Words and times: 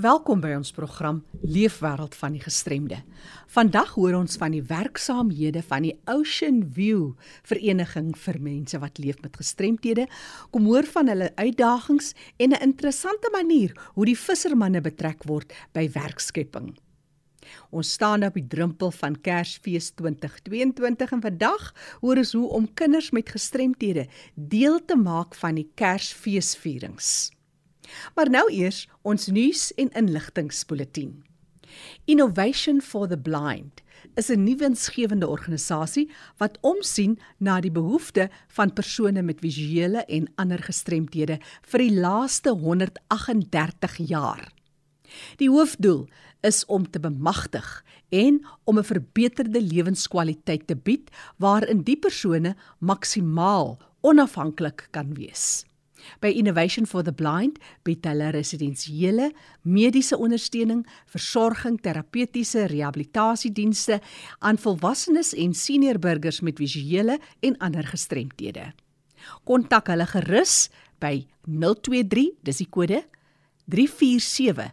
Welkom 0.00 0.38
by 0.40 0.54
ons 0.56 0.70
program 0.72 1.18
Leefwêreld 1.44 2.14
van 2.16 2.32
die 2.32 2.40
Gestremde. 2.40 3.02
Vandag 3.52 3.90
hoor 3.98 4.14
ons 4.16 4.38
van 4.40 4.54
die 4.54 4.62
werksaamhede 4.64 5.60
van 5.66 5.84
die 5.84 5.92
Ocean 6.08 6.62
View 6.72 7.10
Vereniging 7.44 8.14
vir 8.16 8.38
mense 8.40 8.78
wat 8.80 9.00
leef 9.02 9.18
met 9.20 9.34
gestremthede. 9.36 10.06
Kom 10.54 10.70
hoor 10.70 10.86
van 10.94 11.10
hulle 11.10 11.28
uitdagings 11.36 12.14
en 12.38 12.54
'n 12.54 12.62
interessante 12.62 13.28
manier 13.32 13.74
hoe 13.94 14.06
die 14.06 14.16
vissermanne 14.16 14.80
betrek 14.80 15.26
word 15.28 15.52
by 15.72 15.90
werkskepping. 15.92 16.78
Ons 17.70 17.92
staan 17.92 18.24
op 18.24 18.34
die 18.34 18.46
drempel 18.46 18.90
van 18.90 19.20
Kersfees 19.20 19.90
2022 19.90 21.12
en 21.12 21.20
vandag 21.20 21.74
hoor 22.00 22.16
ons 22.16 22.32
hoe 22.32 22.48
om 22.48 22.74
kinders 22.74 23.10
met 23.10 23.28
gestremthede 23.28 24.06
deel 24.34 24.84
te 24.84 24.96
maak 24.96 25.34
van 25.34 25.54
die 25.54 25.70
Kersfeesvierings. 25.74 27.39
Maar 28.14 28.30
nou 28.30 28.46
eers 28.52 28.88
ons 29.02 29.26
nuus 29.26 29.74
en 29.74 29.90
inligtingspulsatie. 29.90 31.12
Innovation 32.04 32.80
for 32.80 33.06
the 33.06 33.18
Blind 33.18 33.82
is 34.14 34.28
'n 34.30 34.42
nuwe 34.44 34.56
winsgewende 34.56 35.28
organisasie 35.28 36.10
wat 36.36 36.58
omsien 36.60 37.18
na 37.38 37.60
die 37.60 37.70
behoeftes 37.70 38.28
van 38.48 38.72
persone 38.72 39.22
met 39.22 39.40
visuele 39.40 40.04
en 40.04 40.32
ander 40.34 40.58
gestremthede 40.58 41.38
vir 41.62 41.78
die 41.78 41.94
laaste 41.94 42.50
138 42.50 43.96
jaar. 43.96 44.52
Die 45.36 45.50
hoofdoel 45.50 46.08
is 46.40 46.64
om 46.66 46.90
te 46.90 47.00
bemagtig 47.00 47.84
en 48.08 48.46
om 48.64 48.78
'n 48.78 48.84
verbeterde 48.84 49.62
lewenskwaliteit 49.62 50.66
te 50.66 50.76
bied 50.76 51.10
waarin 51.36 51.82
die 51.82 51.96
persone 51.96 52.56
maksimaal 52.78 53.78
onafhanklik 54.00 54.88
kan 54.90 55.14
wees. 55.14 55.64
By 56.20 56.32
Innovation 56.32 56.86
for 56.86 57.02
the 57.02 57.12
Blind 57.12 57.58
bied 57.82 58.06
hulle 58.06 58.30
residensiële 58.30 59.32
mediese 59.62 60.18
ondersteuning, 60.18 60.86
versorging, 61.06 61.80
terapeutiese 61.80 62.66
rehabilitasiedienste 62.66 64.00
aan 64.38 64.58
volwassenes 64.58 65.34
en 65.34 65.54
senior 65.54 65.98
burgers 65.98 66.40
met 66.40 66.58
visuele 66.58 67.18
en 67.40 67.58
ander 67.58 67.86
gestremthede. 67.86 68.72
Kontak 69.44 69.86
hulle 69.92 70.06
gerus 70.06 70.68
by 71.00 71.26
023, 71.46 72.30
dis 72.42 72.56
die 72.62 72.68
kode 72.68 73.04
347 73.70 74.72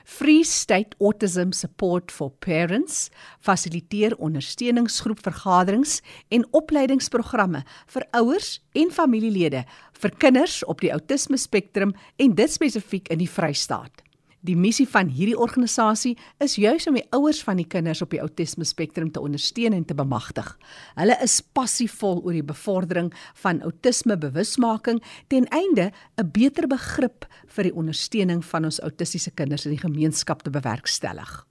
Free 0.10 0.44
State 0.44 0.98
Autism 1.00 1.52
Support 1.54 2.12
for 2.12 2.32
Parents 2.42 3.12
fasiliteer 3.46 4.16
ondersteuningsgroep 4.18 5.22
vergaderings 5.22 6.00
en 6.34 6.48
opleidingsprogramme 6.58 7.62
vir 7.94 8.08
ouers 8.18 8.56
en 8.74 8.90
familielede 8.92 9.62
vir 10.02 10.18
kinders 10.18 10.64
op 10.66 10.82
die 10.82 10.90
outisme 10.96 11.38
spektrum 11.38 11.94
en 12.18 12.34
dit 12.42 12.58
spesifiek 12.58 13.14
in 13.14 13.22
die 13.22 13.30
Vrystaat. 13.30 14.02
Die 14.40 14.56
missie 14.56 14.88
van 14.88 15.09
hierdie 15.12 15.36
organisasie 15.36 16.14
is 16.40 16.56
juis 16.56 16.86
om 16.88 16.95
die 16.95 17.04
ouers 17.16 17.42
van 17.44 17.59
die 17.59 17.68
kinders 17.68 18.00
op 18.06 18.14
die 18.14 18.22
outisme 18.23 18.64
spektrum 18.64 19.09
te 19.12 19.20
ondersteun 19.20 19.76
en 19.76 19.84
te 19.84 19.98
bemagtig. 19.98 20.48
Hulle 20.95 21.18
is 21.26 21.42
passievol 21.44 22.22
oor 22.23 22.38
die 22.38 22.45
bevordering 22.45 23.12
van 23.42 23.60
outisme 23.67 24.16
bewusmaking 24.16 25.02
ten 25.28 25.48
einde 25.52 25.92
'n 26.16 26.32
beter 26.32 26.67
begrip 26.67 27.28
vir 27.48 27.64
die 27.64 27.76
ondersteuning 27.76 28.45
van 28.45 28.66
ons 28.66 28.80
autistiese 28.80 29.32
kinders 29.32 29.66
in 29.66 29.76
die 29.76 29.84
gemeenskap 29.84 30.42
te 30.42 30.50
bewerkstellig. 30.50 31.45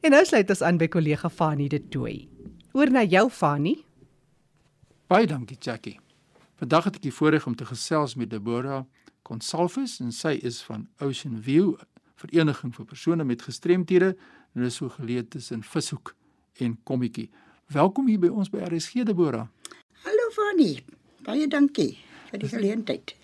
En 0.00 0.10
nou 0.10 0.24
sluit 0.24 0.50
ons 0.50 0.62
aan 0.62 0.78
by 0.78 0.88
kollega 0.88 1.28
Fanie 1.28 1.68
de 1.68 1.88
Tooi. 1.88 2.28
Oor 2.72 2.90
na 2.90 3.04
jou 3.04 3.30
Fanie. 3.30 3.84
Baie 5.06 5.26
dankie 5.26 5.56
Jackie. 5.58 6.00
Vandag 6.60 6.84
het 6.84 6.96
ek 6.96 7.02
die 7.02 7.14
voorreg 7.14 7.46
om 7.46 7.56
te 7.56 7.64
gesels 7.64 8.14
met 8.14 8.30
Deborah 8.30 8.84
Consalves 9.22 10.00
en 10.00 10.12
sy 10.12 10.38
is 10.42 10.62
van 10.62 10.88
Ocean 11.00 11.42
View 11.42 11.74
vereniging 12.20 12.72
vir 12.76 12.88
persone 12.88 13.24
met 13.24 13.42
gestremthede 13.42 14.14
en 14.54 14.66
is 14.66 14.78
so 14.80 14.90
geleë 14.92 15.28
tussen 15.36 15.62
Vishoek 15.64 16.14
en 16.60 16.76
Kommetjie. 16.84 17.28
Welkom 17.72 18.08
hier 18.10 18.20
by 18.20 18.32
ons 18.34 18.50
by 18.52 18.64
RSG 18.66 19.06
Debora. 19.08 19.46
Hallo 20.04 20.32
Fanny. 20.34 20.80
Baie 21.24 21.46
dankie 21.50 21.94
vir 22.30 22.42
die 22.42 22.50
geleentheid. 22.50 23.14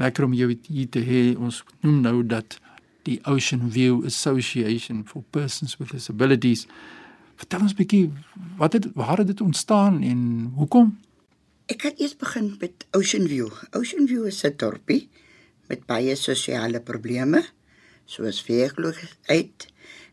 Lekker 0.00 0.26
om 0.26 0.34
jou 0.36 0.48
hier 0.68 0.90
te 0.90 1.02
hê. 1.04 1.22
Ons 1.36 1.62
noem 1.84 2.00
nou 2.04 2.18
dat 2.26 2.58
die 3.06 3.18
Ocean 3.28 3.70
View 3.72 4.04
Association 4.08 5.02
for 5.06 5.24
Persons 5.34 5.76
with 5.80 5.92
Disabilities. 5.94 6.66
Vertel 7.36 7.66
ons 7.66 7.74
'n 7.74 7.80
bietjie 7.80 8.10
wat 8.58 8.72
het 8.72 8.86
waar 8.94 9.18
het 9.18 9.26
dit 9.26 9.40
ontstaan 9.40 10.02
en 10.02 10.52
hoekom? 10.56 10.98
Ek 11.66 11.82
het 11.82 12.00
eers 12.00 12.16
begin 12.16 12.56
met 12.60 12.86
Ocean 12.92 13.26
View. 13.28 13.50
Ocean 13.72 14.06
View 14.06 14.26
is 14.26 14.44
'n 14.44 14.54
dorpie 14.56 15.08
met 15.68 15.86
baie 15.86 16.14
sosiale 16.16 16.80
probleme 16.80 17.44
soos 18.06 18.42
werkloosheid, 18.46 19.68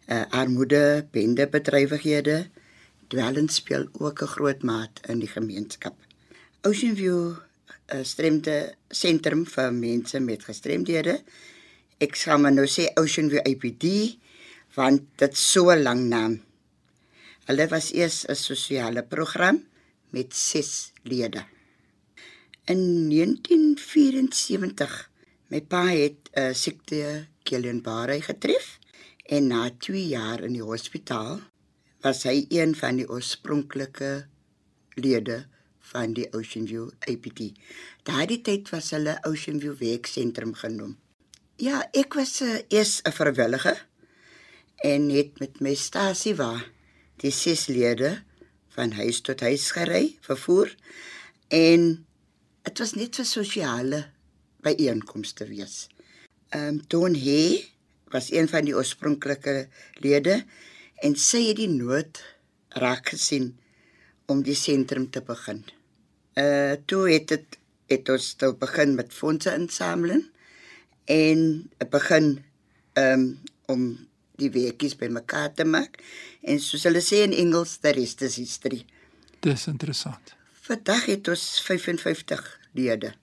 uh, 0.07 0.25
armoede, 0.29 1.07
bendebedrywighede, 1.11 2.49
dwelms 3.09 3.55
speel 3.55 3.87
ook 3.97 4.21
'n 4.21 4.33
groot 4.35 4.63
maat 4.63 4.99
in 5.07 5.19
die 5.19 5.31
gemeenskap. 5.31 5.95
Ocean 6.61 6.95
View 6.95 7.35
uh, 7.93 8.03
stremde 8.03 8.75
sentrum 8.89 9.45
vir 9.45 9.73
mense 9.73 10.19
met 10.19 10.43
gestremdhede. 10.43 11.21
Ek 11.99 12.15
sal 12.15 12.39
maar 12.39 12.51
nou 12.51 12.67
sê 12.67 12.87
Ocean 12.95 13.29
View 13.29 13.41
APD 13.43 14.17
want 14.75 15.01
dit 15.17 15.37
so 15.37 15.71
'n 15.71 15.83
lang 15.83 16.09
naam. 16.09 16.41
Hulle 17.47 17.67
was 17.67 17.93
eers 17.93 18.25
'n 18.29 18.35
sosiale 18.35 19.03
program 19.03 19.65
met 20.09 20.35
6 20.35 20.91
lede. 21.03 21.43
In 22.65 23.09
1974 23.09 25.09
my 25.49 25.61
pa 25.61 25.87
het 25.87 26.29
'n 26.35 26.39
uh, 26.39 26.53
siekte 26.53 27.27
Guillain-Barré 27.49 28.19
getref 28.25 28.77
en 29.29 29.49
na 29.51 29.67
2 29.69 30.07
jaar 30.13 30.43
in 30.45 30.55
die 30.57 30.65
hospitaal 30.65 31.39
was 32.05 32.23
hy 32.29 32.45
een 32.53 32.75
van 32.77 33.01
die 33.01 33.07
oorspronklike 33.09 34.11
lede 34.99 35.43
van 35.91 36.13
die 36.13 36.27
Ocean 36.37 36.67
View 36.69 36.89
APT. 37.09 37.51
Daardie 38.07 38.41
tyd 38.45 38.69
was 38.73 38.91
hulle 38.95 39.17
Ocean 39.27 39.59
View 39.61 39.75
werksentrum 39.79 40.53
genoem. 40.57 40.95
Ja, 41.59 41.81
ek 41.91 42.15
was 42.15 42.39
uh, 42.45 42.61
eers 42.71 43.01
'n 43.03 43.11
vrywilliger 43.11 43.79
en 44.83 45.09
het 45.09 45.39
met 45.39 45.59
my 45.59 45.75
stasie 45.75 46.35
waar 46.35 46.63
die 47.19 47.31
ses 47.31 47.67
lede 47.67 48.21
van 48.75 48.91
huis 48.95 49.19
tot 49.21 49.41
huis 49.43 49.71
gery, 49.75 50.17
vervoer 50.21 50.71
en 51.51 52.05
dit 52.63 52.79
was 52.79 52.93
net 52.95 53.15
vir 53.15 53.25
sosiale 53.25 54.01
byeenkomste 54.63 55.47
wees. 55.49 55.89
Ehm 56.49 56.67
um, 56.67 56.81
Don 56.87 57.13
He 57.13 57.65
was 58.09 58.31
een 58.31 58.47
van 58.49 58.65
die 58.65 58.75
oorspronklike 58.75 59.67
lede 60.01 60.43
en 61.05 61.15
sy 61.15 61.43
het 61.47 61.59
die 61.59 61.69
nood 61.69 62.21
raak 62.81 63.11
gesien 63.13 63.51
om 64.25 64.41
die 64.45 64.57
sentrum 64.57 65.09
te 65.09 65.21
begin. 65.25 65.63
Uh 66.33 66.73
toe 66.89 67.05
het 67.11 67.27
dit 67.29 67.57
het 67.89 68.09
ons 68.09 68.33
toe 68.41 68.53
begin 68.57 68.95
met 68.97 69.13
fondse 69.13 69.53
insameling 69.53 70.25
en 71.05 71.69
begin 71.89 72.31
ehm 72.93 73.13
um, 73.13 73.27
om 73.69 73.83
die 74.39 74.49
werkies 74.49 74.95
bymekaar 74.97 75.51
te 75.53 75.65
maak 75.65 75.99
en 76.41 76.61
soos 76.63 76.87
hulle 76.87 77.01
sê 77.05 77.21
in 77.27 77.35
Engels 77.35 77.77
the 77.83 77.93
rest 77.93 78.21
is 78.25 78.39
history. 78.41 78.85
Dis 79.45 79.67
interessant. 79.67 80.33
Vandag 80.65 81.05
het 81.05 81.27
ons 81.27 81.43
55 81.65 82.41
lede. 82.77 83.13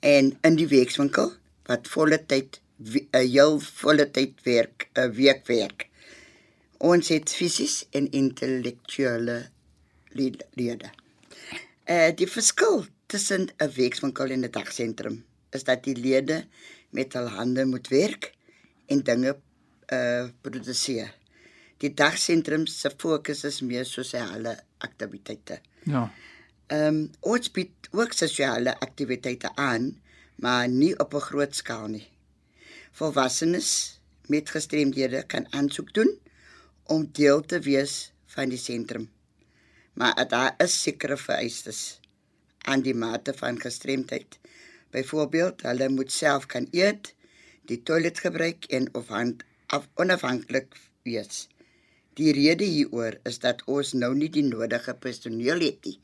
En 0.00 0.32
in 0.42 0.58
die 0.58 0.66
werkswinkel 0.66 1.32
wat 1.66 1.88
volle 1.88 2.18
tyd 2.26 2.60
'n 2.82 3.08
eh, 3.10 3.28
heel 3.30 3.60
volle 3.60 4.10
tyd 4.10 4.42
werk, 4.42 4.88
'n 4.94 5.00
eh, 5.00 5.10
week 5.10 5.46
werk. 5.46 5.88
Ons 6.78 7.08
het 7.08 7.30
fisies 7.30 7.86
en 7.90 8.10
intellektuele 8.10 9.50
lede. 10.54 10.90
Eh 11.84 12.10
die 12.16 12.26
verskil 12.26 12.86
tussen 13.06 13.48
'n 13.58 13.70
werkswinkel 13.74 14.30
en 14.30 14.44
'n 14.44 14.50
dagsentrum 14.50 15.24
is 15.50 15.64
dat 15.64 15.84
die 15.84 15.96
lede 15.96 16.44
met 16.90 17.12
hul 17.12 17.28
hande 17.28 17.64
moet 17.64 17.88
werk 17.88 18.34
en 18.86 19.02
dinge 19.02 19.36
eh 19.86 19.98
uh, 19.98 20.28
produseer. 20.40 21.14
Die 21.76 21.94
dagsentrum 21.94 22.66
se 22.66 22.90
fokus 22.96 23.44
is 23.44 23.60
meer 23.60 23.84
sosiale 23.84 24.58
aktiwiteite. 24.78 25.60
Ja. 25.84 26.12
Ehm 26.66 26.86
um, 26.86 27.10
ons 27.20 27.50
bied 27.50 27.88
ook 27.90 28.12
sosiale 28.12 28.78
aktiwiteite 28.80 29.50
aan, 29.54 30.00
maar 30.36 30.68
nie 30.68 30.98
op 30.98 31.14
'n 31.14 31.26
groot 31.28 31.54
skaal 31.54 31.86
nie. 31.86 32.08
Volwassenes 32.92 34.00
met 34.26 34.50
gestremdhede 34.50 35.22
kan 35.26 35.52
aansoek 35.52 35.94
doen 35.94 36.18
om 36.82 37.08
deel 37.12 37.40
te 37.40 37.58
wees 37.60 38.12
van 38.26 38.48
die 38.48 38.58
sentrum. 38.58 39.10
Maar 39.92 40.28
daar 40.28 40.54
is 40.58 40.82
sekere 40.82 41.16
vereistes 41.16 42.00
aan 42.58 42.80
die 42.80 42.94
mate 42.94 43.34
van 43.34 43.60
gestremdheid. 43.60 44.38
Byvoorbeeld, 44.90 45.62
hulle 45.62 45.88
moet 45.88 46.12
self 46.12 46.46
kan 46.46 46.68
eet, 46.70 47.14
die 47.64 47.82
toilet 47.82 48.18
gebruik 48.18 48.64
en 48.64 48.94
of 48.94 49.08
hand 49.08 49.44
af 49.66 49.88
onafhanklik 49.94 50.76
wees. 51.02 51.48
Die 52.14 52.32
rede 52.32 52.64
hieroor 52.64 53.16
is 53.28 53.38
dat 53.38 53.64
ons 53.64 53.92
nou 53.96 54.12
nie 54.14 54.28
die 54.28 54.44
nodige 54.44 54.94
personeel 54.94 55.64
het 55.64 55.84
nie, 55.88 55.98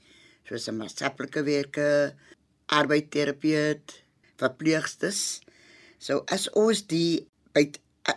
soos 0.49 0.69
'n 0.69 0.77
maatskaplike 0.77 1.43
werker, 1.43 2.15
arbeidsterapeut, 2.67 4.03
verpleegsters. 4.39 5.41
So 5.99 6.23
as 6.31 6.49
ons 6.57 6.85
die 6.91 7.27
by 7.53 7.67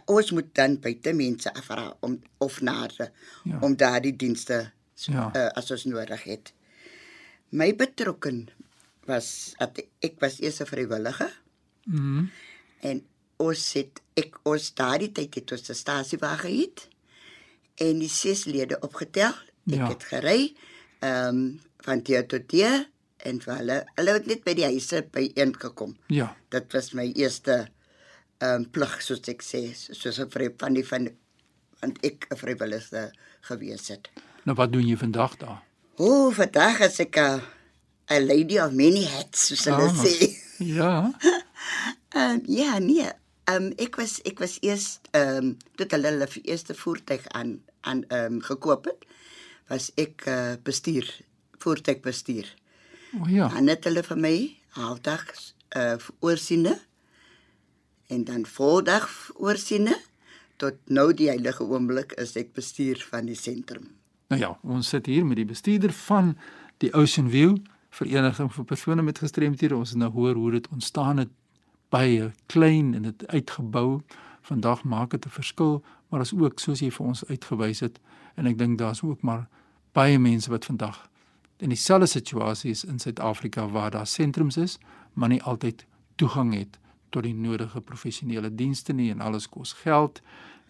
ons 0.07 0.31
moet 0.31 0.53
dan 0.55 0.77
buite 0.79 1.13
mense 1.17 1.51
afra 1.53 1.89
om 2.05 2.19
of 2.39 2.61
na 2.61 2.87
ja. 2.87 3.59
om 3.61 3.75
daardie 3.75 4.15
dienste 4.15 4.71
ja. 4.95 5.31
uh, 5.35 5.49
as 5.57 5.71
ons 5.71 5.85
nodig 5.89 6.23
het. 6.23 6.53
My 7.49 7.73
betrokken 7.75 8.47
was 9.09 9.53
dat 9.59 9.81
ek 9.99 10.21
was 10.21 10.39
eers 10.39 10.61
'n 10.61 10.69
vrywilliger. 10.69 11.33
Mhm. 11.85 11.99
Mm 11.99 12.29
en 12.81 13.01
ons 13.41 13.63
het 13.77 14.01
ek 14.17 14.39
ons 14.49 14.73
daardie 14.77 15.11
tyd 15.13 15.35
het 15.35 15.51
ons 15.51 15.69
'n 15.69 15.77
stasie 15.77 16.17
waar 16.17 16.37
gehad 16.37 16.87
en 17.75 17.99
die 17.99 18.09
ses 18.09 18.45
lede 18.45 18.79
opgetel. 18.79 19.33
Ek 19.69 19.81
ja. 19.81 19.87
het 19.87 20.03
gery 20.03 20.53
ehm 20.99 21.27
um, 21.27 21.61
van 21.81 22.01
hier 22.05 22.25
tot 22.27 22.51
hier 22.51 22.89
en 23.25 23.41
hulle 23.45 23.77
hulle 23.95 24.15
het 24.17 24.27
net 24.29 24.43
by 24.47 24.53
die 24.57 24.67
huise 24.67 25.03
by 25.13 25.27
een 25.35 25.53
gekom. 25.59 25.95
Ja. 26.07 26.31
Dit 26.53 26.73
was 26.73 26.93
my 26.97 27.11
eerste 27.15 27.67
ehm 28.41 28.63
um, 28.63 28.69
plig 28.73 28.93
soos 29.05 29.21
ek 29.29 29.43
sê, 29.45 29.61
soos 29.75 30.19
'n 30.19 30.29
vry 30.33 30.49
van 30.57 30.73
die 30.73 30.85
van 30.85 31.09
want 31.81 31.97
ek 32.05 32.27
'n 32.29 32.37
vrywilliger 32.37 33.11
gewees 33.41 33.87
het. 33.87 34.09
Nou 34.43 34.55
wat 34.55 34.71
doen 34.73 34.87
jy 34.87 34.97
vandag 34.97 35.37
daar? 35.37 35.61
O, 35.97 36.31
vandag 36.31 36.79
is 36.79 36.99
ek 36.99 37.17
'n 37.17 37.41
'n 38.09 38.25
lady 38.25 38.57
of 38.59 38.71
many 38.71 39.05
hats, 39.05 39.47
soos 39.47 39.65
hulle 39.65 39.89
ah, 39.89 40.03
sê. 40.03 40.35
Ja. 40.57 41.11
Ehm 42.11 42.31
um, 42.31 42.41
ja, 42.45 42.79
nee. 42.79 43.09
Ehm 43.45 43.63
um, 43.65 43.73
ek 43.77 43.95
was 43.95 44.19
ek 44.25 44.39
was 44.39 44.57
eers 44.61 44.99
ehm 45.11 45.37
um, 45.37 45.57
tot 45.75 45.91
hulle 45.91 46.09
hulle 46.11 46.27
eerste 46.43 46.73
voertuig 46.73 47.27
aan 47.27 47.61
aan 47.81 48.03
ehm 48.07 48.33
um, 48.33 48.41
gekoop 48.41 48.85
het, 48.85 49.05
was 49.67 49.91
ek 49.95 50.25
uh, 50.27 50.53
bestuur, 50.63 51.07
voertuigbestuur. 51.63 52.60
O 53.19 53.27
ja. 53.27 53.49
En 53.55 53.67
net 53.67 53.83
hulle 53.83 54.03
vir 54.03 54.17
my 54.17 54.35
halfdag 54.77 55.25
uh 55.75 55.97
oorsiene 56.19 56.77
en 58.11 58.23
dan 58.23 58.45
voldag 58.45 59.07
oorsiene 59.35 59.95
tot 60.61 60.77
nou 60.85 61.13
die 61.13 61.27
heilige 61.31 61.63
oomblik 61.63 62.13
is 62.21 62.35
ek 62.39 62.53
bestuur 62.53 63.01
van 63.09 63.25
die 63.25 63.35
sentrum. 63.35 63.87
Nou 64.31 64.39
ja, 64.39 64.51
ons 64.63 64.91
sit 64.93 65.05
hier 65.05 65.25
met 65.25 65.39
die 65.39 65.47
bestuurder 65.47 65.93
van 66.05 66.35
die 66.83 66.91
Ocean 66.93 67.29
View 67.31 67.57
vereniging 67.91 68.51
vir 68.53 68.65
persone 68.65 69.03
met 69.03 69.19
gestremthede. 69.19 69.75
Ons 69.75 69.95
het 69.95 69.99
nou 69.99 70.11
hoor 70.11 70.35
hoe 70.39 70.51
dit 70.51 70.67
ontstaan 70.71 71.23
het 71.23 71.31
baie 71.91 72.31
klein 72.45 72.93
en 72.95 73.09
dit 73.09 73.27
uitgebou. 73.27 74.01
Vandag 74.41 74.83
maak 74.83 75.11
dit 75.11 75.25
'n 75.25 75.29
verskil, 75.29 75.83
maar 76.09 76.19
as 76.19 76.33
ook 76.33 76.59
soos 76.59 76.79
jy 76.79 76.91
vir 76.91 77.05
ons 77.05 77.25
uitgewys 77.25 77.79
het 77.79 77.99
en 78.35 78.45
ek 78.45 78.57
dink 78.57 78.77
daar's 78.77 79.03
ook 79.03 79.21
maar 79.21 79.47
baie 79.91 80.19
mense 80.19 80.49
wat 80.49 80.65
vandag 80.65 81.10
in 81.61 81.69
dieselfde 81.69 82.07
situasie 82.09 82.71
is 82.71 82.83
in 82.83 82.99
Suid-Afrika 82.99 83.67
waar 83.69 83.91
daar 83.91 84.07
sentrums 84.07 84.57
is, 84.57 84.77
maar 85.13 85.29
nie 85.29 85.41
altyd 85.43 85.85
toegang 86.15 86.53
het 86.57 86.79
tot 87.09 87.23
die 87.27 87.35
nodige 87.35 87.81
professionele 87.85 88.49
dienste 88.55 88.93
nie 88.93 89.11
en 89.11 89.21
alles 89.21 89.49
kos 89.49 89.75
geld 89.83 90.21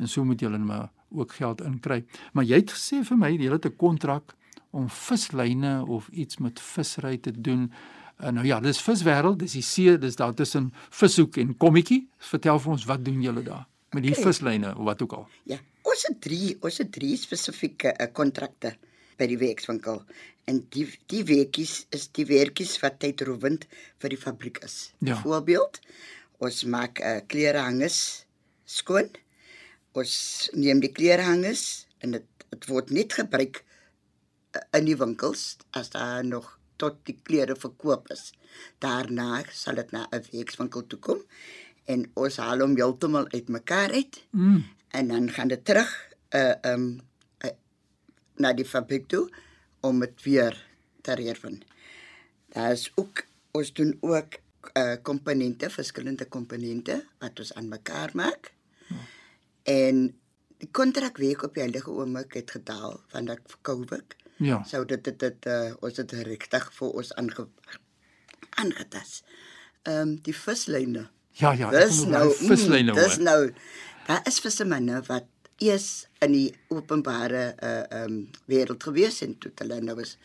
en 0.01 0.09
so 0.09 0.25
moet 0.25 0.41
jy 0.41 0.49
hulle 0.49 0.59
maar 0.65 0.89
ook 1.11 1.33
geld 1.37 1.61
inkry. 1.61 2.01
Maar 2.33 2.47
jy 2.49 2.61
het 2.63 2.75
gesê 2.75 3.01
vir 3.07 3.17
my 3.17 3.31
jy 3.31 3.51
het 3.51 3.65
'n 3.65 3.75
kontrak 3.77 4.35
om 4.71 4.89
vislyne 4.89 5.85
of 5.85 6.07
iets 6.11 6.37
met 6.37 6.59
visry 6.59 7.17
te 7.17 7.31
doen. 7.31 7.71
Uh, 8.19 8.29
nou 8.29 8.45
ja, 8.45 8.59
dis 8.59 8.81
viswêreld, 8.81 9.39
dis 9.39 9.51
die 9.51 9.61
see, 9.61 9.97
dis 9.97 10.15
daar 10.15 10.33
tussen 10.33 10.73
vishoek 10.89 11.37
en 11.37 11.57
kommetjie. 11.57 12.07
Vertel 12.17 12.59
vir 12.59 12.71
ons 12.71 12.85
wat 12.85 13.05
doen 13.05 13.21
julle 13.21 13.43
daar 13.43 13.67
met 13.91 14.03
die 14.03 14.11
okay. 14.11 14.23
vislyne 14.23 14.77
of 14.77 14.83
wat 14.83 15.01
ook 15.01 15.13
al? 15.13 15.27
Ja, 15.43 15.57
ons 15.81 16.05
het 16.07 16.21
3, 16.21 16.57
ons 16.61 16.77
het 16.77 16.91
3 16.91 17.17
spesifieke 17.17 17.95
uh, 17.99 18.07
kontrakte 18.13 18.77
by 19.21 19.29
die 19.29 19.39
werkswinkel. 19.41 20.01
En 20.49 20.63
die 20.73 20.87
die 21.13 21.21
werkies 21.29 21.85
is 21.93 22.09
die 22.17 22.25
werkies 22.25 22.79
wat 22.81 22.97
tydrowend 23.03 23.69
vir 24.01 24.15
die 24.15 24.19
fabriek 24.19 24.63
is. 24.65 24.91
Ja. 25.05 25.21
Voorbeeld, 25.21 25.77
ons 26.41 26.63
maak 26.65 26.99
uh, 26.99 27.19
klerehangers 27.29 28.25
skoon 28.65 29.11
ons 29.97 30.13
neem 30.55 30.81
die 30.83 30.91
klerehangers 30.91 31.87
en 32.03 32.17
dit 32.17 32.27
dit 32.51 32.65
word 32.67 32.89
net 32.91 33.13
gebruik 33.15 33.61
eh, 33.61 34.63
in 34.75 34.89
die 34.89 34.97
winkels 34.99 35.55
as 35.79 35.93
daar 35.93 36.25
nog 36.27 36.49
tot 36.81 36.97
die 37.07 37.15
klere 37.23 37.55
verkoop 37.55 38.09
is. 38.11 38.33
Daarna 38.83 39.45
sal 39.55 39.79
dit 39.79 39.93
na 39.95 40.03
'n 40.11 40.25
werkswinkel 40.33 40.83
toe 40.91 40.99
kom 40.99 41.21
en 41.87 42.03
ons 42.13 42.37
haal 42.43 42.59
hom 42.59 42.75
heeltemal 42.75 43.29
uitmekaar 43.31 43.95
uit. 43.95 44.19
Mm. 44.31 44.65
En 44.91 45.07
dan 45.07 45.31
gaan 45.31 45.47
dit 45.47 45.63
terug 45.65 45.91
uh 46.35 46.55
um 46.73 46.83
uh, 46.83 46.99
na 48.41 48.53
die 48.57 48.67
fabriek 48.67 49.07
toe 49.11 49.25
om 49.87 49.99
dit 50.03 50.23
weer 50.25 50.57
te 51.01 51.17
herwin. 51.17 51.61
Daar 52.53 52.71
is 52.71 52.91
ook 52.95 53.25
ons 53.57 53.73
doen 53.73 53.97
ook 54.01 54.39
uh 54.77 54.95
komponente, 55.01 55.69
verskillende 55.69 56.25
komponente 56.25 57.01
wat 57.19 57.39
ons 57.39 57.53
aan 57.53 57.67
mekaar 57.67 58.11
maak. 58.13 58.51
En 59.63 60.03
die 60.61 60.69
kontrak 60.71 61.17
week 61.17 61.43
op 61.43 61.55
die 61.57 61.63
heilige 61.63 61.89
oomblik 61.89 62.35
het 62.37 62.51
gedaal 62.51 62.99
van 63.13 63.25
dat 63.25 63.57
COVID. 63.61 64.15
Ja. 64.37 64.61
Sou 64.63 64.85
dit 64.85 65.03
dit 65.03 65.19
dit 65.19 65.47
uh, 65.49 65.73
ons 65.81 65.97
het 65.97 66.11
regtig 66.11 66.69
vir 66.77 66.93
ons 67.01 67.13
aange 67.13 67.47
aangetas. 68.61 69.21
Ehm 69.83 70.01
um, 70.01 70.15
die 70.21 70.35
vislyne. 70.35 71.07
Ja 71.39 71.53
ja, 71.57 71.69
dis 71.73 72.03
nou 72.05 72.27
vislyne. 72.35 72.91
Mm, 72.91 72.97
dis 72.97 73.17
nou. 73.17 73.53
Daar 74.07 74.25
is 74.27 74.39
vissermanne 74.43 75.01
wat 75.07 75.30
eers 75.61 76.07
in 76.25 76.35
die 76.35 76.49
openbare 76.73 77.43
uh 77.61 77.73
ehm 77.83 78.15
um, 78.15 78.17
wêreld 78.49 78.83
gewees 78.83 79.21
en 79.25 79.37
toe 79.39 79.51
hulle 79.61 79.79
nou 79.85 79.99
is 80.01 80.17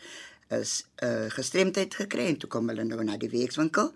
is 0.57 0.73
uh 1.05 1.27
gestremdheid 1.33 1.95
gekry 2.01 2.27
en 2.31 2.39
toe 2.41 2.49
kom 2.49 2.69
hulle 2.71 2.85
nou 2.87 3.03
na 3.03 3.17
die 3.21 3.31
werkswinkel 3.31 3.93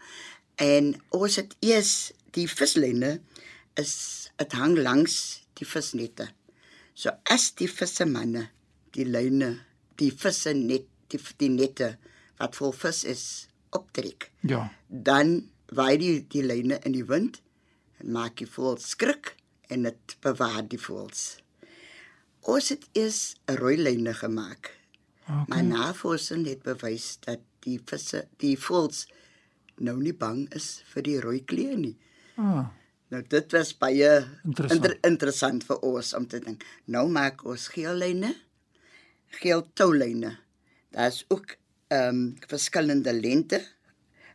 en 0.62 0.94
ons 1.18 1.38
het 1.42 1.56
eers 1.66 2.12
die 2.36 2.48
vislyne 2.48 3.18
is 3.80 3.94
dit 4.38 4.58
hang 4.58 4.77
langs 4.77 5.16
die 5.60 5.68
visnette. 5.68 6.27
So 6.94 7.13
as 7.30 7.51
die 7.58 7.70
vissemanne 7.70 8.50
die 8.96 9.06
lyne, 9.08 9.54
die 10.00 10.12
visse 10.12 10.54
net 10.58 10.88
die, 11.12 11.20
die 11.39 11.51
nette 11.51 11.96
wat 12.39 12.58
vol 12.58 12.74
vis 12.75 13.04
is 13.08 13.24
optrek. 13.75 14.30
Ja. 14.48 14.66
Dan 14.88 15.51
waai 15.72 15.96
die 16.01 16.16
die 16.32 16.44
lyne 16.44 16.82
in 16.88 16.96
die 16.98 17.06
wind 17.08 17.39
en 18.01 18.12
maak 18.16 18.39
die 18.42 18.50
voël 18.50 18.80
skrik 18.82 19.36
en 19.72 19.88
dit 19.88 20.16
bewaar 20.24 20.63
die 20.68 20.80
voëls. 20.82 21.24
Ons 22.51 22.70
het 22.74 22.88
eers 22.98 23.36
'n 23.48 23.58
rooi 23.62 23.78
lyne 23.78 24.13
gemaak. 24.13 24.74
Okay. 25.22 25.46
Maar 25.48 25.63
navorsing 25.63 26.46
het 26.48 26.62
bewys 26.62 27.18
dat 27.20 27.40
die 27.60 27.80
visse, 27.86 28.28
die 28.38 28.58
voëls 28.58 29.08
nou 29.78 29.98
nie 30.01 30.13
bang 30.13 30.46
is 30.54 30.82
vir 30.94 31.04
die 31.04 31.20
rooi 31.20 31.42
kleur 31.46 31.78
nie. 31.78 31.98
Ah. 32.36 32.68
Nou 33.12 33.22
dit 33.28 33.51
was 33.51 33.74
baie 33.78 34.10
interessant. 34.48 34.72
Inter 34.72 34.98
interessant 35.08 35.63
vir 35.68 35.80
ons 35.88 36.13
om 36.13 36.28
te 36.28 36.40
dink. 36.40 36.63
Nou 36.86 37.08
maak 37.12 37.46
ons 37.46 37.68
geellyne, 37.68 38.36
geel 39.42 39.66
toulyne. 39.74 40.38
Daar's 40.96 41.25
ook 41.28 41.58
ehm 41.92 42.08
um, 42.08 42.36
verskillende 42.48 43.13
lente 43.13 43.62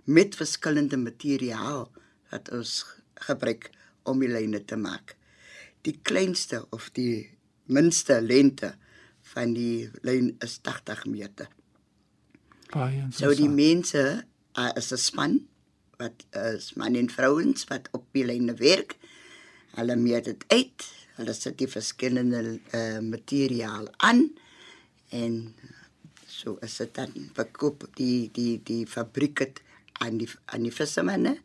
met 0.05 0.37
verskillende 0.37 0.97
materiaal 0.97 1.89
wat 2.31 2.51
ons 2.53 2.85
gebruik 3.15 3.71
om 4.05 4.21
die 4.21 4.29
lyne 4.29 4.61
te 4.65 4.77
maak. 4.77 5.16
Die 5.87 5.99
kleinste 6.03 6.65
of 6.75 6.91
die 6.97 7.31
minste 7.71 8.21
lente 8.23 8.75
van 9.33 9.55
die 9.55 9.91
lyn 10.07 10.35
is 10.45 10.59
80 10.63 11.07
meter. 11.11 11.51
Baie 12.73 13.03
interessant. 13.03 13.21
So 13.23 13.35
die 13.39 13.51
mense 13.51 14.03
uh, 14.59 14.71
is 14.75 14.93
'n 14.93 14.99
span 14.99 15.35
wat 15.97 16.27
is 16.31 16.75
man 16.77 16.95
en 16.95 17.09
vrouens 17.11 17.65
wat 17.71 17.89
op 17.93 18.05
die 18.13 18.25
lyne 18.25 18.55
werk. 18.61 18.97
Hulle 19.77 19.97
meet 19.97 20.25
dit 20.25 20.45
uit. 20.49 20.89
Hulle 21.17 21.33
sit 21.33 21.59
die 21.59 21.69
verskillende 21.69 22.61
uh, 22.75 23.01
materiaal 23.01 23.89
aan 23.97 24.27
en 25.09 25.55
so 26.27 26.59
is 26.61 26.77
dit 26.77 26.95
dan 26.95 27.13
verkoop 27.37 27.87
die 27.97 28.29
die 28.33 28.61
die 28.65 28.85
fabriek 28.87 29.39
het 29.39 29.63
aan 29.93 30.19
die 30.21 30.29
aan 30.53 30.67
die 30.67 30.75
vissermanne 30.75 31.39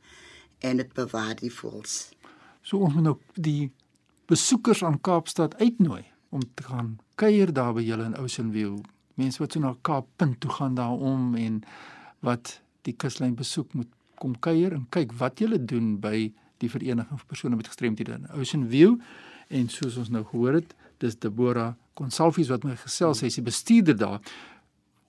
en 0.59 0.81
dit 0.81 0.91
bewaar 0.93 1.35
die 1.39 1.53
voëls. 1.53 2.11
So 2.61 2.83
ons 2.83 2.93
moet 2.93 3.07
nou 3.07 3.17
die 3.35 3.71
besoekers 4.31 4.83
aan 4.87 5.01
Kaapstad 5.03 5.57
uitnooi 5.59 6.05
om 6.29 6.43
te 6.55 6.63
gaan 6.63 6.99
kuier 7.19 7.49
daar 7.51 7.73
by 7.75 7.83
julle 7.83 8.05
in 8.07 8.15
Ocean 8.15 8.51
View 8.53 8.77
Mense 9.19 9.41
wat 9.43 9.57
so 9.57 9.59
na 9.59 9.73
Kaappunt 9.83 10.39
toe 10.39 10.51
gaan 10.55 10.77
daarom 10.77 11.33
en 11.35 11.57
wat 12.23 12.53
die 12.87 12.93
kuslyn 12.95 13.35
besoek 13.35 13.73
moet 13.75 13.89
kom 14.21 14.37
kuier 14.39 14.71
en 14.77 14.85
kyk 14.93 15.11
wat 15.19 15.41
julle 15.43 15.59
doen 15.59 15.97
by 15.99 16.29
die 16.63 16.69
vereniging 16.71 17.19
vir 17.19 17.27
persone 17.33 17.59
met 17.59 17.67
gestremthede 17.67 18.15
in 18.21 18.29
Ocean 18.37 18.63
View 18.71 18.95
en 19.51 19.67
soos 19.73 19.97
ons 19.99 20.13
nou 20.13 20.23
gehoor 20.29 20.61
het, 20.61 20.71
dis 21.03 21.17
Deborah 21.19 21.73
Consalvies 21.97 22.53
wat 22.53 22.63
my 22.63 22.77
gesels, 22.79 23.19
sy 23.19 23.27
is 23.27 23.35
die 23.41 23.43
bestuurder 23.43 23.97
daar. 23.99 24.31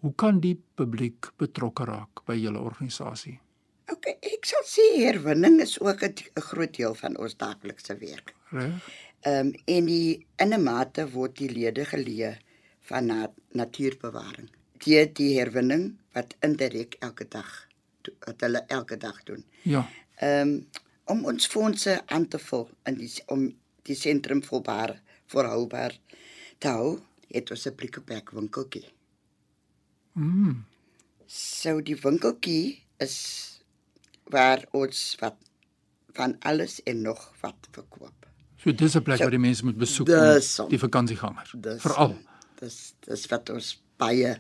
Hoe 0.03 0.11
kan 0.19 0.41
die 0.43 0.57
publiek 0.77 1.31
betrokke 1.39 1.87
raak 1.87 2.25
by 2.27 2.35
julle 2.41 2.59
organisasie? 2.59 3.37
OK, 3.93 4.09
ek 4.19 4.49
sal 4.49 4.67
sê 4.67 4.89
herwinning 5.05 5.61
is 5.63 5.79
ook 5.81 6.03
'n 6.03 6.43
groot 6.49 6.75
deel 6.75 6.95
van 6.95 7.17
ons 7.17 7.37
daaglikse 7.37 7.95
werk. 8.01 8.35
Reg? 8.51 8.83
Ehm 9.23 9.47
um, 9.47 9.53
en 9.65 9.85
die 9.87 10.27
in 10.37 10.55
'n 10.55 10.63
mate 10.63 11.11
word 11.11 11.37
die 11.37 11.51
lede 11.51 11.85
geleë 11.85 12.37
van 12.89 13.07
na, 13.07 13.33
natuurbewaring. 13.53 14.49
Die 14.85 15.13
die 15.13 15.39
herwinning 15.39 15.99
wat 16.13 16.35
indirek 16.41 16.97
elke 17.01 17.29
dag 17.29 17.69
wat 18.27 18.41
hulle 18.41 18.65
elke 18.67 18.97
dag 18.97 19.23
doen. 19.23 19.45
Ja. 19.63 19.89
Ehm 20.17 20.49
um, 20.49 20.69
om 21.05 21.25
ons 21.25 21.47
fondse 21.47 22.03
aan 22.07 22.29
te 22.29 22.39
vul 22.39 22.69
in 22.85 22.95
die 22.99 23.11
om 23.27 23.47
die 23.83 23.97
sentrum 23.97 24.43
volbaar 24.43 25.01
volhoubaar 25.27 25.99
te 26.59 26.69
hou, 26.69 27.01
het 27.29 27.51
ons 27.51 27.67
'n 27.67 27.75
prikkelpak 27.75 28.31
winkeltjie. 28.31 28.89
Mm. 30.13 30.65
So 31.27 31.81
die 31.81 31.97
winkeltjie 31.97 32.85
is 32.97 33.17
waar 34.25 34.67
ons 34.71 35.17
wat 35.21 35.37
van 36.13 36.37
alles 36.41 36.83
en 36.83 37.01
nog 37.03 37.33
wat 37.41 37.69
verkoop. 37.71 38.22
So 38.63 38.73
dis 38.73 38.95
'n 38.95 39.03
plek 39.03 39.19
So, 39.19 39.23
waar 39.25 39.35
die 39.35 39.43
mense 39.43 39.65
moet 39.65 39.79
besoek 39.79 40.07
dis 40.07 40.59
om 40.59 40.69
die 40.69 40.79
vakansiegangers. 40.79 41.55
Dis 41.57 41.81
Veral. 41.83 42.17
dis 42.61 42.95
dis 43.01 43.27
wat 43.27 43.51
ons 43.51 43.83
baie 43.99 44.37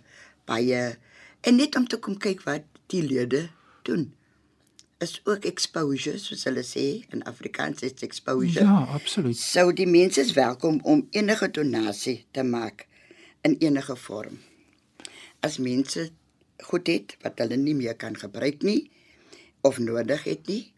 baie 0.46 0.96
en 1.40 1.56
net 1.56 1.76
om 1.76 1.86
te 1.86 1.98
kom 1.98 2.16
kyk 2.18 2.42
wat 2.46 2.62
die 2.86 3.02
lede 3.02 3.48
doen. 3.82 4.12
Is 5.00 5.20
ook 5.24 5.44
exposure 5.44 6.18
soos 6.18 6.44
hulle 6.44 6.62
sê 6.62 7.02
in 7.10 7.22
Afrikaans 7.26 7.82
is 7.82 8.02
exposure. 8.06 8.64
Ja, 8.64 8.86
absoluut. 8.94 9.36
Sou 9.36 9.72
die 9.72 9.86
mense 9.86 10.20
is 10.20 10.32
welkom 10.32 10.80
om 10.82 11.06
enige 11.10 11.50
donasie 11.50 12.26
te 12.30 12.42
maak 12.42 12.86
in 13.42 13.56
enige 13.58 13.96
vorm. 13.96 14.38
As 15.40 15.58
mense 15.58 16.10
goed 16.62 16.86
het 16.86 17.16
wat 17.22 17.38
hulle 17.42 17.56
nie 17.56 17.74
meer 17.74 17.96
kan 17.98 18.14
gebruik 18.16 18.62
nie 18.62 18.90
of 19.62 19.78
nodig 19.78 20.24
het 20.24 20.46
nie, 20.46 20.72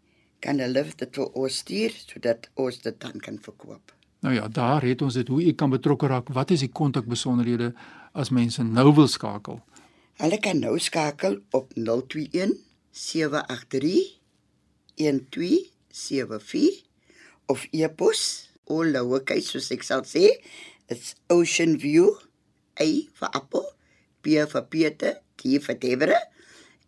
kan 0.44 0.60
hulle 0.60 0.84
dit 0.84 1.18
vir 1.18 1.36
ons 1.40 1.60
stuur 1.64 2.00
sodat 2.04 2.48
ons 2.60 2.80
dit 2.86 2.96
dan 3.00 3.20
kan 3.24 3.40
verkoop. 3.40 3.94
Nou 4.24 4.34
ja, 4.34 4.48
daar 4.48 4.82
het 4.84 5.02
ons 5.04 5.14
dit 5.18 5.28
hoe 5.28 5.42
u 5.44 5.52
kan 5.52 5.70
betrokke 5.72 6.06
raak. 6.08 6.28
Wat 6.32 6.50
is 6.54 6.62
die 6.64 6.72
kontakbesonderhede 6.72 7.74
as 8.12 8.30
mense 8.32 8.62
nou 8.64 8.94
wil 8.96 9.08
skakel? 9.08 9.60
Hulle 10.22 10.38
kan 10.40 10.58
nou 10.62 10.78
skakel 10.80 11.40
op 11.56 11.72
021 11.76 12.54
783 12.92 14.18
1274 14.96 16.84
of 17.46 17.66
e-pos 17.72 18.48
lowercase 18.68 19.50
soos 19.50 19.70
ek 19.74 19.82
sal 19.84 20.02
sê, 20.08 20.40
it's 20.88 21.14
Ocean 21.28 21.78
View 21.80 22.16
A 22.80 22.86
vir 23.18 23.30
appel, 23.34 23.64
P 24.22 24.26
vir 24.40 24.62
Peter, 24.70 25.20
T 25.36 25.58
vir 25.58 25.78
Devere 25.78 26.18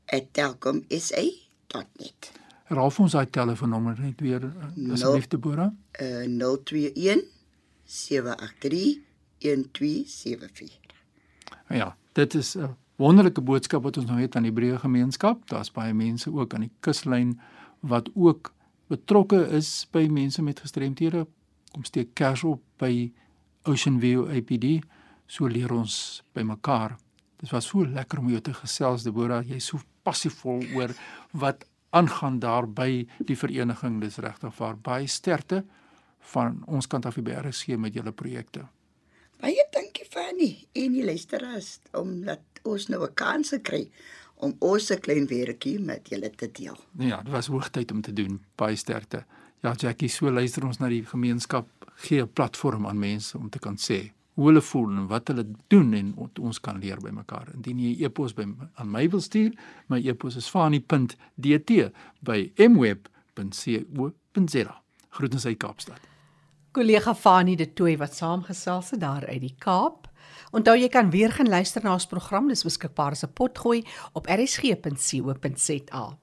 @telkomsa.net. 0.09 2.46
Raaf 2.67 2.97
vir 2.97 3.05
ons 3.05 3.15
daai 3.15 3.29
telefoonnommer 3.31 3.99
net 4.03 4.23
weer 4.25 4.43
eh, 4.49 4.93
asseblief 4.95 5.29
Deborah. 5.31 5.71
Uh 6.03 6.25
021 6.27 7.23
783 7.85 8.97
1274. 9.39 10.81
Ja, 11.71 11.97
dit 12.13 12.35
is 12.35 12.57
'n 12.57 12.75
wonderlike 12.97 13.41
boodskap 13.41 13.83
wat 13.83 13.97
ons 13.97 14.07
nou 14.07 14.21
het 14.21 14.37
aan 14.37 14.43
die 14.43 14.51
Hebreë 14.51 14.79
gemeenskap. 14.79 15.49
Daar's 15.49 15.71
baie 15.71 15.95
mense 15.95 16.33
ook 16.33 16.55
aan 16.55 16.61
die 16.61 16.73
kuslyn 16.81 17.41
wat 17.81 18.11
ook 18.15 18.53
betrokke 18.89 19.49
is 19.49 19.87
by 19.91 20.07
mense 20.11 20.43
met 20.43 20.61
gestremthede. 20.61 21.27
Kom 21.73 21.85
steek 21.85 22.15
kers 22.15 22.45
op 22.45 22.63
by 22.79 23.13
Ocean 23.63 24.01
View 24.01 24.27
APD. 24.31 24.83
So 25.27 25.47
leer 25.47 25.73
ons 25.73 26.23
by 26.33 26.43
mekaar. 26.43 26.97
Dit 27.37 27.51
was 27.51 27.67
so 27.67 27.87
lekker 27.87 28.19
om 28.19 28.29
jou 28.29 28.41
te 28.41 28.55
gesels 28.55 29.03
Deborah. 29.03 29.49
Jy's 29.49 29.67
so 29.67 29.79
passievol 30.03 30.65
oor 30.75 30.95
wat 31.31 31.67
aangaan 31.91 32.39
daar 32.39 32.69
by 32.69 33.07
die 33.19 33.37
vereniging. 33.39 34.01
Dis 34.01 34.17
regtig 34.17 34.57
waar 34.59 34.77
baie 34.77 35.07
sterkte 35.07 35.65
van 36.33 36.63
ons 36.67 36.87
kant 36.87 37.07
af 37.07 37.15
die 37.15 37.23
BRC 37.23 37.77
met 37.79 37.95
julle 37.95 38.13
projekte. 38.13 38.67
Baie 39.41 39.67
dankie 39.71 40.07
Fanny 40.09 40.67
en 40.73 40.93
die 40.97 41.05
luisteraars 41.05 41.79
omdat 41.93 42.41
ons 42.65 42.89
nou 42.89 43.05
'n 43.05 43.15
kans 43.15 43.55
kry 43.63 43.91
om 44.37 44.57
ons 44.59 44.87
se 44.87 44.97
klein 44.97 45.27
werkie 45.27 45.79
met 45.79 46.09
julle 46.09 46.31
te 46.31 46.51
deel. 46.53 46.77
Ja, 46.99 47.23
dit 47.23 47.33
was 47.33 47.47
hoogtyd 47.47 47.93
om 47.93 48.01
te 48.01 48.13
doen. 48.13 48.45
Baie 48.55 48.77
sterkte. 48.77 49.25
Ja, 49.63 49.73
Jackie, 49.73 50.09
so 50.09 50.31
luister 50.31 50.65
ons 50.65 50.79
na 50.79 50.89
die 50.89 51.05
gemeenskap 51.05 51.69
gee 51.95 52.23
'n 52.23 52.33
platform 52.33 52.87
aan 52.87 52.99
mense 52.99 53.39
om 53.39 53.51
te 53.51 53.59
kan 53.59 53.77
sê 53.77 54.16
hoe 54.37 54.47
hulle 54.51 54.61
voel 54.61 54.91
en 54.93 55.07
wat 55.09 55.29
hulle 55.33 55.47
doen 55.73 55.95
en 55.97 56.11
ons 56.45 56.61
kan 56.61 56.77
leer 56.81 57.01
by 57.01 57.11
mekaar. 57.17 57.49
Indien 57.55 57.79
jy 57.81 57.93
'n 57.97 58.05
e-pos 58.05 58.35
by 58.37 58.45
aan 58.75 58.91
my 58.91 59.09
wil 59.09 59.21
stuur, 59.21 59.53
my 59.89 59.99
e-pos 60.05 60.37
is 60.37 60.49
fani.dt 60.49 61.91
by 62.21 62.53
mweb.co.za. 62.57 64.03
Groetens 65.09 65.47
uit 65.47 65.57
Kaapstad. 65.57 66.01
Kollega 66.73 67.15
Fanie 67.15 67.57
de 67.57 67.73
Tooi 67.73 67.97
wat 67.97 68.15
saamgesels 68.15 68.91
het 68.91 69.01
daar 69.01 69.27
uit 69.27 69.41
die 69.41 69.55
Kaap. 69.59 70.11
Onthou 70.53 70.77
jy 70.77 70.89
kan 70.89 71.11
weer 71.11 71.33
gaan 71.33 71.49
luister 71.49 71.83
na 71.83 71.93
ons 71.93 72.07
program, 72.07 72.49
dis 72.49 72.65
beskikbaar 72.65 73.11
as 73.11 73.25
'n 73.25 73.33
potgooi 73.33 73.85
op 74.13 74.27
rsg.co.za. 74.27 76.19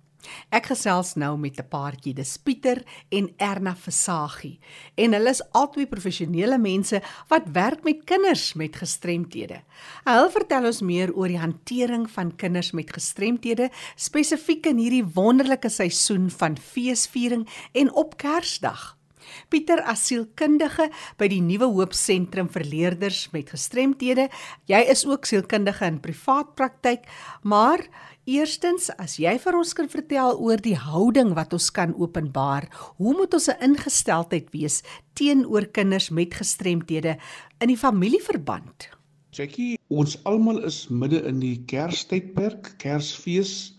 Ek 0.49 0.71
gesels 0.71 1.15
nou 1.15 1.37
met 1.37 1.59
'n 1.59 1.67
paartjie, 1.69 2.13
dis 2.13 2.37
Pieter 2.37 2.83
en 3.09 3.33
Erna 3.37 3.75
Versagie. 3.75 4.59
En 4.95 5.13
hulle 5.13 5.29
is 5.29 5.41
albei 5.51 5.85
professionele 5.87 6.57
mense 6.57 7.01
wat 7.27 7.43
werk 7.51 7.83
met 7.83 8.03
kinders 8.05 8.53
met 8.53 8.75
gestremthede. 8.75 9.61
Hulle 10.03 10.29
vertel 10.29 10.65
ons 10.65 10.81
meer 10.81 11.13
oor 11.13 11.27
die 11.27 11.39
hantering 11.39 12.09
van 12.11 12.35
kinders 12.35 12.71
met 12.71 12.93
gestremthede, 12.93 13.69
spesifiek 13.95 14.65
in 14.65 14.77
hierdie 14.77 15.05
wonderlike 15.05 15.69
seisoen 15.69 16.29
van 16.29 16.57
feesviering 16.57 17.47
en 17.73 17.93
op 17.93 18.17
Kersdag. 18.17 19.02
Pieter 19.49 19.81
as 19.89 20.05
sielkundige 20.07 20.89
by 21.17 21.27
die 21.31 21.41
Nuwe 21.41 21.69
Hoop 21.71 21.93
Sentrum 21.97 22.49
vir 22.53 22.65
leerders 22.67 23.27
met 23.33 23.53
gestremthede. 23.53 24.29
Jy 24.69 24.81
is 24.93 25.05
ook 25.05 25.25
sielkundige 25.29 25.85
in 25.85 25.99
privaat 26.03 26.55
praktyk, 26.55 27.05
maar 27.43 27.83
eerstens 28.25 28.89
as 28.97 29.17
jy 29.19 29.35
vir 29.41 29.59
ons 29.59 29.73
kan 29.75 29.89
vertel 29.91 30.39
oor 30.39 30.61
die 30.63 30.77
houding 30.79 31.33
wat 31.35 31.53
ons 31.53 31.69
kan 31.75 31.93
openbaar, 31.99 32.69
hoe 32.97 33.13
moet 33.13 33.33
ons 33.33 33.49
'n 33.49 33.61
ingesteldheid 33.61 34.49
wees 34.51 34.83
teenoor 35.13 35.65
kinders 35.71 36.09
met 36.09 36.33
gestremthede 36.33 37.17
in 37.59 37.67
die 37.67 37.77
familieverband? 37.77 38.89
Jackie, 39.33 39.79
ons 39.89 40.13
almal 40.29 40.59
is 40.67 40.87
midde 40.93 41.23
in 41.25 41.39
die 41.41 41.55
Kerstydperk, 41.65 42.75
Kersfees. 42.77 43.73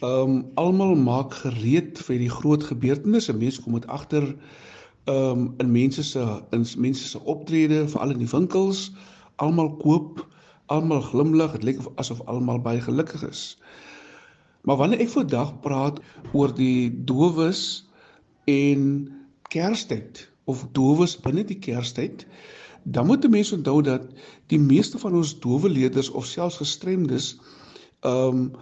Ehm 0.00 0.32
um, 0.32 0.34
almal 0.60 0.94
maak 0.96 1.34
gereed 1.42 1.98
vir 2.04 2.18
die 2.20 2.30
groot 2.32 2.64
gebeurtenisse. 2.64 3.32
Mense 3.36 3.60
kom 3.64 3.78
dit 3.78 3.88
agter 3.88 4.26
ehm 5.04 5.38
um, 5.38 5.54
in 5.58 5.70
mense 5.72 6.02
se 6.02 6.42
in 6.50 6.66
mense 6.78 7.08
se 7.08 7.20
optrede, 7.24 7.88
veral 7.88 8.10
in 8.10 8.18
die 8.18 8.30
winkels. 8.30 8.92
Almal 9.36 9.76
koop, 9.76 10.26
almal 10.66 11.00
glimlag. 11.00 11.52
Dit 11.52 11.62
lyk 11.62 11.78
of- 11.78 11.92
asof 11.94 12.20
almal 12.26 12.60
baie 12.60 12.80
gelukkig 12.80 13.28
is. 13.28 13.58
Maar 14.62 14.76
wanneer 14.76 15.00
ek 15.00 15.08
vandag 15.08 15.60
praat 15.60 16.00
oor 16.32 16.54
die 16.54 16.90
dowes 17.04 17.88
en 18.44 19.08
Kerstyd 19.48 20.28
of 20.44 20.66
dowes 20.72 21.16
binne 21.20 21.44
die 21.44 21.58
Kerstyd, 21.58 22.26
dan 22.82 23.06
moet 23.06 23.24
'n 23.24 23.30
mens 23.30 23.52
onthou 23.52 23.82
dat 23.82 24.02
die 24.46 24.58
meeste 24.58 24.98
van 24.98 25.14
ons 25.14 25.38
dowe 25.40 25.68
leerders 25.68 26.10
of 26.10 26.26
selfs 26.26 26.56
gestremdes 26.56 27.38
ehm 28.00 28.28
um, 28.36 28.52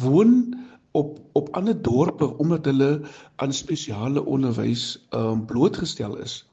woon 0.00 0.54
op 0.94 1.18
op 1.34 1.48
ander 1.58 1.74
dorpe 1.82 2.26
omdat 2.38 2.64
hulle 2.70 2.90
aan 3.42 3.52
spesiale 3.52 4.22
onderwys 4.24 4.84
um, 5.10 5.46
blootgestel 5.46 6.16
is. 6.22 6.44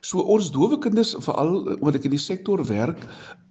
So 0.00 0.22
ons 0.22 0.52
dowe 0.54 0.78
kinders 0.78 1.16
veral 1.26 1.56
omdat 1.80 1.98
ek 1.98 2.06
in 2.06 2.14
die 2.14 2.22
sektor 2.22 2.62
werk, 2.68 3.00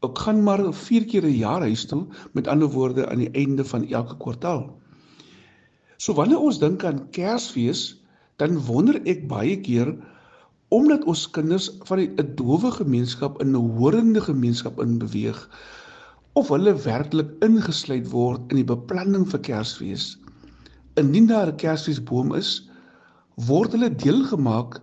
ek 0.08 0.22
gaan 0.24 0.40
maar 0.46 0.64
4 0.72 1.08
keer 1.12 1.28
'n 1.28 1.40
jaar 1.44 1.66
huis 1.68 1.86
toe, 1.86 2.06
met 2.32 2.48
ander 2.48 2.72
woorde 2.72 3.10
aan 3.10 3.20
die 3.26 3.34
einde 3.36 3.66
van 3.68 3.88
elke 3.92 4.16
kwartaal. 4.18 4.70
So 5.98 6.14
wanneer 6.14 6.40
ons 6.40 6.60
dink 6.60 6.86
aan 6.86 7.10
Kersfees, 7.12 7.98
dan 8.38 8.60
wonder 8.70 9.02
ek 9.04 9.28
baie 9.28 9.60
keer 9.60 9.92
omdat 10.70 11.04
ons 11.04 11.28
kinders 11.32 11.68
van 11.90 12.00
'n 12.00 12.36
dowe 12.36 12.72
gemeenskap 12.72 13.42
in 13.42 13.52
'n 13.52 13.76
horende 13.80 14.22
gemeenskap 14.22 14.80
in 14.80 14.98
beweeg 15.00 15.50
of 16.38 16.52
hulle 16.54 16.74
werklik 16.84 17.30
ingesluit 17.46 18.10
word 18.12 18.52
in 18.52 18.60
die 18.60 18.70
beplanning 18.70 19.24
vir 19.32 19.42
Kersfees. 19.48 20.12
Indien 21.02 21.30
daar 21.32 21.50
'n 21.50 21.58
Kersfeesboom 21.64 22.36
is, 22.38 22.70
word 23.50 23.74
hulle 23.74 23.90
deel 23.90 24.22
gemaak 24.30 24.78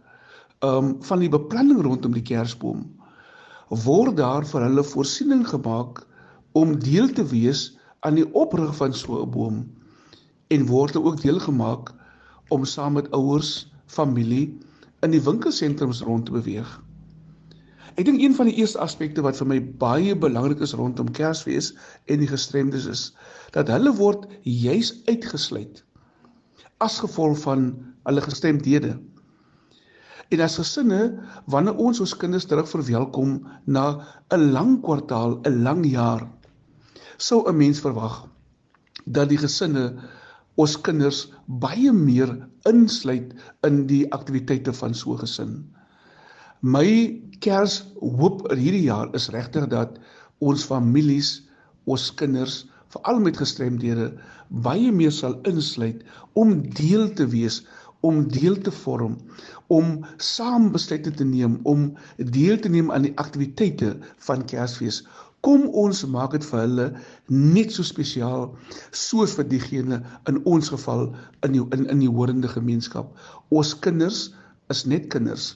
um 0.67 0.97
van 1.03 1.23
die 1.23 1.31
beplanning 1.31 1.83
rondom 1.87 2.15
die 2.17 2.27
Kersboom. 2.27 2.83
Word 3.87 4.17
daar 4.17 4.47
vir 4.47 4.67
hulle 4.67 4.83
voorsiening 4.83 5.47
gemaak 5.47 6.03
om 6.59 6.79
deel 6.79 7.09
te 7.09 7.25
wees 7.31 7.79
aan 8.03 8.19
die 8.19 8.27
oprig 8.35 8.75
van 8.77 8.93
so 8.93 9.23
'n 9.23 9.31
boom 9.31 9.63
en 10.51 10.67
word 10.67 10.97
ook 10.97 11.23
deel 11.23 11.39
gemaak 11.39 11.95
om 12.51 12.65
saam 12.65 12.93
met 12.99 13.11
ouers, 13.11 13.71
familie 13.87 14.59
in 15.03 15.11
die 15.11 15.23
winkelsentrums 15.23 16.03
rond 16.03 16.27
te 16.27 16.33
beweeg. 16.33 16.84
Ek 17.95 18.09
dink 18.09 18.19
een 18.19 18.35
van 18.35 18.49
die 18.51 18.57
eerste 18.59 18.81
aspekte 18.83 19.23
wat 19.23 19.39
vir 19.39 19.47
my 19.47 19.57
baie 19.79 20.15
belangrik 20.19 20.63
is 20.67 20.75
rondom 20.75 21.13
Kersfees 21.15 21.71
en 22.11 22.23
die 22.23 22.31
gestremdes 22.31 22.89
is 22.91 23.03
dat 23.55 23.71
hulle 23.71 23.93
word 23.95 24.25
juis 24.43 24.91
uitgesluit 25.07 25.85
as 26.83 26.99
gevolg 27.05 27.39
van 27.45 27.69
hulle 28.09 28.25
gestremdhede. 28.25 28.97
En 30.35 30.43
as 30.43 30.57
gesinne, 30.59 31.01
wanneer 31.47 31.79
ons 31.79 32.01
ons 32.03 32.17
kinders 32.19 32.49
terug 32.51 32.67
verwelkom 32.67 33.37
na 33.77 33.85
'n 34.35 34.51
lang 34.57 34.81
kwartaal, 34.83 35.39
'n 35.47 35.63
lang 35.63 35.87
jaar, 35.87 36.27
sou 37.17 37.47
'n 37.47 37.57
mens 37.57 37.81
verwag 37.81 38.27
dat 39.07 39.29
die 39.29 39.39
gesinne 39.39 39.85
ons 40.57 40.77
kinders 40.81 41.31
baie 41.47 41.93
meer 41.93 42.49
insluit 42.67 43.35
in 43.63 43.87
die 43.87 44.05
aktiwiteite 44.11 44.73
van 44.73 44.95
so 44.95 45.15
'n 45.15 45.23
gesin. 45.23 45.55
My 46.65 46.89
kers 47.45 47.83
hoop 48.01 48.47
hierdie 48.49 48.87
jaar 48.87 49.11
is 49.19 49.27
regtig 49.35 49.67
dat 49.69 49.99
ons 50.41 50.63
families, 50.65 51.43
ons 51.85 52.07
kinders, 52.17 52.63
veral 52.95 53.19
met 53.21 53.37
gestremdhede, 53.37 54.07
baie 54.65 54.93
meer 54.97 55.13
sal 55.13 55.35
insluit 55.51 56.01
om 56.41 56.55
deel 56.79 57.11
te 57.19 57.27
wees, 57.29 57.59
om 58.01 58.23
deel 58.33 58.57
te 58.65 58.73
vorm, 58.73 59.19
om 59.69 59.91
saam 60.17 60.71
besluite 60.73 61.13
te 61.19 61.27
neem, 61.29 61.59
om 61.69 61.91
deel 62.17 62.57
te 62.57 62.73
neem 62.73 62.89
aan 62.97 63.11
die 63.11 63.17
aktiwiteite 63.21 63.93
van 64.29 64.47
Kersfees 64.49 65.03
Kom 65.45 65.67
ons 65.77 66.01
maak 66.09 66.33
dit 66.33 66.47
vir 66.49 66.63
hulle 66.63 66.85
net 67.29 67.75
so 67.77 67.85
spesiaal 67.85 68.47
soos 68.97 69.35
vir 69.37 69.45
diegene 69.51 69.99
in 70.31 70.39
ons 70.49 70.73
geval 70.73 71.11
in 71.45 71.59
die 71.59 71.65
in 71.77 71.85
in 71.93 72.01
die 72.01 72.09
horende 72.09 72.49
gemeenskap. 72.49 73.13
Ons 73.53 73.75
kinders 73.85 74.31
is 74.73 74.87
net 74.89 75.11
kinders 75.13 75.51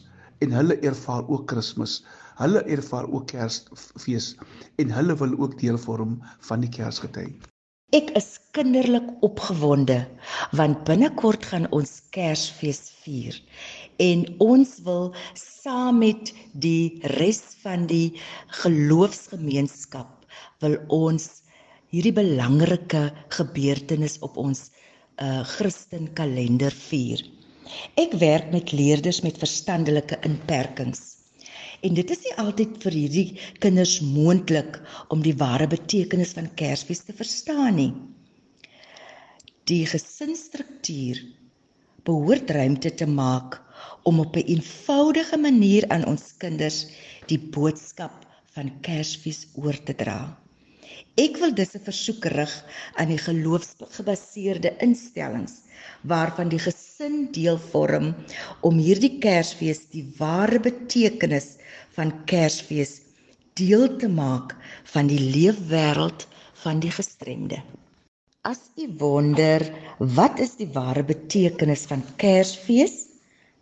en 0.45 0.55
hulle 0.55 0.79
ervaar 0.87 1.27
ook 1.29 1.47
Kersfees. 1.51 2.01
Hulle 2.39 2.63
ervaar 2.71 3.09
ook 3.11 3.27
Kersfees 3.33 4.35
en 4.79 4.91
hulle 4.95 5.17
wil 5.23 5.39
ook 5.39 5.59
deel 5.61 5.79
vorm 5.79 6.19
van 6.51 6.63
die 6.65 6.71
Kersgety. 6.71 7.31
Ek 7.97 8.11
is 8.21 8.37
kinderlik 8.53 9.07
opgewonde 9.25 10.03
want 10.59 10.85
binnekort 10.85 11.47
gaan 11.51 11.65
ons 11.73 12.03
Kersfees 12.13 12.93
vier 13.03 13.39
en 14.05 14.27
ons 14.45 14.75
wil 14.85 15.15
saam 15.41 16.03
met 16.05 16.35
die 16.53 17.01
res 17.17 17.41
van 17.63 17.87
die 17.91 18.19
geloofsgemeenskap 18.61 20.29
wil 20.63 20.77
ons 20.93 21.31
hierdie 21.95 22.13
belangrike 22.13 23.09
gebeurtenis 23.35 24.19
op 24.27 24.37
ons 24.37 24.69
uh 25.19 25.43
Christen 25.57 26.13
kalender 26.15 26.71
vier. 26.71 27.25
Ek 28.01 28.15
werk 28.21 28.51
met 28.53 28.73
leerders 28.73 29.21
met 29.21 29.39
verstandelike 29.39 30.19
inperkings. 30.27 31.19
En 31.87 31.95
dit 31.95 32.11
is 32.11 32.23
nie 32.25 32.35
altyd 32.43 32.79
vir 32.83 32.95
hierdie 32.97 33.27
kinders 33.63 33.99
moontlik 34.03 34.81
om 35.15 35.23
die 35.23 35.37
ware 35.39 35.69
betekenis 35.71 36.35
van 36.39 36.51
Kersfees 36.59 37.05
te 37.07 37.15
verstaan 37.15 37.79
nie. 37.79 37.93
Die 39.71 39.85
gesinsstruktuur 39.87 41.21
behoort 42.09 42.51
ruimte 42.51 42.91
te 42.95 43.07
maak 43.07 43.61
om 44.09 44.21
op 44.25 44.37
'n 44.37 44.49
eenvoudige 44.55 45.39
manier 45.39 45.89
aan 45.89 46.07
ons 46.07 46.35
kinders 46.43 46.87
die 47.27 47.39
boodskap 47.39 48.27
van 48.55 48.73
Kersfees 48.81 49.47
oor 49.55 49.77
te 49.85 49.95
dra. 49.95 50.21
Ek 51.19 51.39
wil 51.43 51.55
dus 51.55 51.75
'n 51.75 51.85
versoek 51.89 52.25
rig 52.35 52.55
aan 52.95 53.11
die 53.13 53.21
geloofsgebaseerde 53.23 54.75
instellings 54.87 55.55
waarvan 56.13 56.49
die 56.49 56.63
gesin 56.63 57.29
deel 57.33 57.59
vorm 57.59 58.15
om 58.61 58.79
hierdie 58.79 59.19
Kersfees 59.19 59.89
die 59.95 60.05
ware 60.19 60.61
betekenis 60.61 61.57
van 61.97 62.15
Kersfees 62.25 63.01
deel 63.55 63.97
te 63.97 64.09
maak 64.09 64.57
van 64.95 65.07
die 65.07 65.21
leefwêreld 65.21 66.27
van 66.63 66.81
die 66.81 66.95
gestremde. 66.95 67.63
As 68.43 68.61
u 68.77 68.87
wonder, 68.99 69.61
wat 69.99 70.39
is 70.39 70.57
die 70.57 70.71
ware 70.73 71.05
betekenis 71.05 71.87
van 71.91 72.05
Kersfees? 72.17 73.09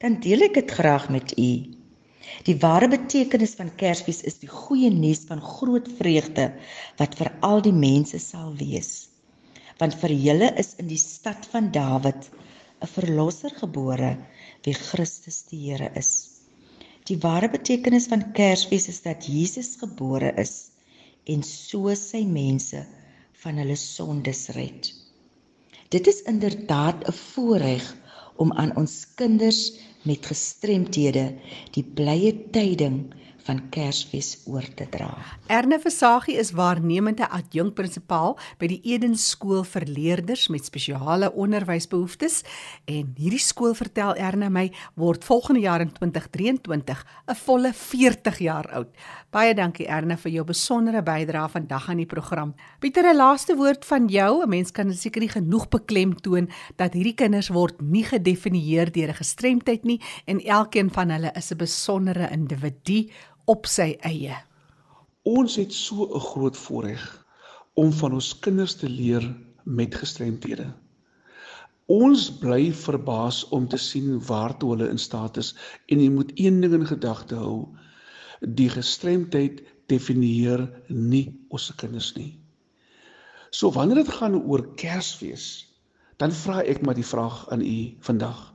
dan 0.02 0.18
deel 0.20 0.44
ek 0.46 0.58
dit 0.60 0.70
graag 0.78 1.08
met 1.12 1.32
u. 1.40 1.50
Die 2.46 2.56
ware 2.62 2.88
betekenis 2.88 3.54
van 3.58 3.72
Kersfees 3.80 4.22
is 4.30 4.38
die 4.42 4.50
goeie 4.50 4.90
nuus 4.90 5.24
van 5.28 5.42
groot 5.42 5.88
vreugde 5.98 6.50
wat 7.00 7.16
vir 7.18 7.32
al 7.48 7.62
die 7.64 7.74
mense 7.74 8.18
sal 8.22 8.54
wees. 8.60 9.08
Want 9.80 9.98
vir 10.00 10.14
julle 10.26 10.52
is 10.62 10.74
in 10.82 10.88
die 10.92 11.00
stad 11.00 11.46
van 11.52 11.72
Dawid 11.72 12.30
'n 12.82 12.90
verlosser 12.92 13.52
gebore, 13.60 14.16
wie 14.64 14.74
Christus 14.74 15.42
die 15.50 15.62
Here 15.66 15.90
is. 15.94 16.12
Die 17.08 17.18
ware 17.22 17.48
betekenis 17.48 18.08
van 18.12 18.32
Kersfees 18.32 18.88
is 18.88 19.02
dat 19.02 19.26
Jesus 19.30 19.76
gebore 19.82 20.32
is 20.42 20.70
en 21.24 21.42
so 21.42 21.94
sy 21.94 22.24
mense 22.26 22.82
van 23.42 23.60
hulle 23.62 23.76
sondes 23.78 24.48
red. 24.56 24.90
Dit 25.94 26.06
is 26.10 26.22
inderdaad 26.32 27.06
'n 27.06 27.12
voorreg 27.12 27.86
om 28.36 28.52
aan 28.52 28.76
ons 28.76 29.14
kinders 29.14 29.60
met 30.06 30.26
gestremthede 30.26 31.26
die 31.74 31.84
blye 31.98 32.32
tyding 32.54 33.00
van 33.46 33.60
Kersfees 33.70 34.42
oor 34.50 34.66
te 34.74 34.86
dra. 34.90 35.08
Erne 35.46 35.78
Versagie 35.78 36.36
is 36.40 36.52
waarnemende 36.56 37.28
adjunkprinsipaal 37.30 38.36
by 38.60 38.70
die 38.70 38.80
Eden 38.92 39.16
skool 39.16 39.62
vir 39.64 39.86
leerders 39.86 40.48
met 40.52 40.66
spesiale 40.66 41.30
onderwysbehoeftes 41.32 42.42
en 42.90 43.12
hierdie 43.18 43.42
skool 43.42 43.76
vertel 43.78 44.16
Erne 44.18 44.50
my 44.50 44.66
word 44.98 45.24
volgende 45.24 45.62
jaar 45.64 45.84
in 45.84 45.92
2023 45.92 47.04
'n 47.28 47.34
volle 47.46 47.72
40 47.72 48.38
jaar 48.38 48.66
oud. 48.72 48.90
Baie 49.30 49.54
dankie 49.54 49.86
Erne 49.86 50.16
vir 50.16 50.32
jou 50.32 50.44
besondere 50.44 51.02
bydrae 51.02 51.48
vandag 51.48 51.88
aan 51.90 51.96
die 51.96 52.06
program. 52.06 52.54
Pieter, 52.80 53.04
'n 53.04 53.16
laaste 53.16 53.56
woord 53.56 53.84
van 53.84 54.08
jou. 54.08 54.42
'n 54.42 54.48
Mens 54.48 54.70
kan 54.70 54.92
seker 54.92 55.20
nie 55.20 55.28
genoeg 55.28 55.68
beklemtoon 55.68 56.48
dat 56.76 56.94
hierdie 56.94 57.14
kinders 57.14 57.48
word 57.48 57.80
nie 57.80 58.04
gedefinieer 58.04 58.92
deur 58.92 59.08
'n 59.08 59.20
gestremdheid 59.22 59.84
nie 59.84 60.00
en 60.26 60.40
elkeen 60.40 60.90
van 60.90 61.10
hulle 61.10 61.32
is 61.34 61.52
'n 61.52 61.56
besondere 61.56 62.30
individu 62.30 63.08
op 63.46 63.68
sy 63.70 63.92
eie. 64.02 64.34
Ons 65.26 65.54
het 65.60 65.72
so 65.72 66.06
'n 66.06 66.20
groot 66.20 66.56
voorreg 66.56 67.02
om 67.74 67.92
van 67.92 68.12
ons 68.12 68.38
kinders 68.38 68.74
te 68.74 68.88
leer 68.88 69.22
met 69.64 69.94
gestremthede. 69.94 70.66
Ons 71.86 72.30
bly 72.38 72.72
verbaas 72.72 73.44
om 73.48 73.68
te 73.68 73.78
sien 73.78 74.18
waartoe 74.26 74.70
hulle 74.70 74.88
in 74.90 74.98
staat 74.98 75.36
is 75.36 75.54
en 75.86 76.00
jy 76.00 76.08
moet 76.10 76.32
een 76.34 76.60
ding 76.60 76.74
in 76.74 76.86
gedagte 76.86 77.34
hou. 77.34 77.68
Die 78.40 78.68
gestremdheid 78.68 79.62
definieer 79.86 80.66
nie 80.88 81.38
ons 81.48 81.70
kinders 81.76 82.16
nie. 82.16 82.38
So 83.50 83.70
wanneer 83.70 84.02
dit 84.02 84.08
gaan 84.08 84.34
oor 84.34 84.74
Kersfees, 84.74 85.66
dan 86.18 86.32
vra 86.32 86.62
ek 86.62 86.82
maar 86.82 86.94
die 86.94 87.06
vraag 87.06 87.48
aan 87.48 87.62
u 87.62 87.94
vandag. 88.00 88.52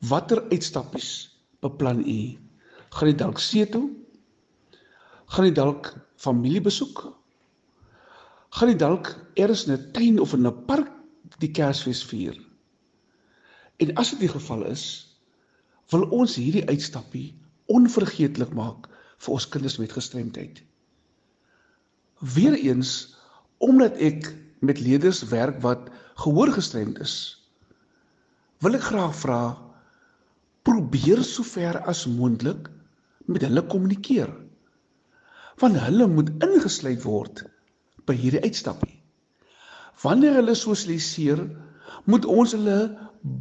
Watter 0.00 0.44
uitstappies 0.50 1.38
beplan 1.60 2.04
u? 2.04 2.36
Gaan 2.90 3.08
jy 3.08 3.16
dalk 3.16 3.38
see 3.38 3.66
toe? 3.66 4.01
Gaan 5.32 5.46
jy 5.48 5.52
dalk 5.56 5.94
familie 6.20 6.60
besoek? 6.60 7.06
Gaan 8.52 8.68
jy 8.68 8.76
dalk 8.76 9.14
eers 9.40 9.62
in 9.64 9.72
'n 9.78 9.92
tuin 9.96 10.18
of 10.20 10.34
in 10.36 10.46
'n 10.46 10.64
park 10.68 10.90
die 11.40 11.48
Kersfees 11.48 12.02
vier? 12.04 12.36
En 13.80 13.94
as 13.96 14.10
dit 14.10 14.20
die 14.20 14.28
geval 14.28 14.66
is, 14.68 15.08
wil 15.88 16.04
ons 16.12 16.36
hierdie 16.36 16.66
uitstappie 16.68 17.32
onvergeetlik 17.72 18.52
maak 18.52 18.90
vir 19.24 19.32
ons 19.32 19.48
kinders 19.48 19.78
met 19.78 19.92
gestremdheid. 19.92 20.62
Weereens 22.20 23.16
omdat 23.58 23.96
ek 23.96 24.34
met 24.60 24.80
leerders 24.80 25.22
werk 25.32 25.62
wat 25.62 25.88
gehoorgestremd 26.14 27.00
is, 27.00 27.40
wil 28.60 28.74
ek 28.74 28.84
graag 28.84 29.16
vra 29.16 29.56
probeer 30.62 31.24
sover 31.24 31.80
as 31.88 32.06
moontlik 32.06 32.68
met 33.26 33.42
hulle 33.42 33.64
kommunikeer 33.66 34.41
want 35.62 35.78
hulle 35.78 36.08
moet 36.10 36.30
ingesluit 36.42 37.04
word 37.06 37.44
by 38.08 38.16
hierdie 38.18 38.42
uitstappie. 38.42 38.96
Wanneer 40.02 40.40
hulle 40.40 40.56
sosialiseer, 40.58 41.44
moet 42.10 42.26
ons 42.26 42.54
hulle 42.56 42.78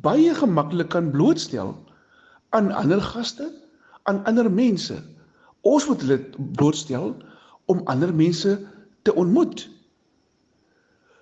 baie 0.06 0.34
gemaklik 0.38 0.92
kan 0.94 1.10
blootstel 1.14 1.74
aan 2.54 2.70
ander 2.78 3.02
gaste, 3.02 3.48
aan 4.06 4.22
ander 4.30 4.52
mense. 4.54 5.00
Ons 5.66 5.88
moet 5.90 6.04
hulle 6.06 6.20
blootstel 6.58 7.16
om 7.72 7.82
ander 7.90 8.14
mense 8.14 8.54
te 9.02 9.16
ontmoet. 9.18 9.66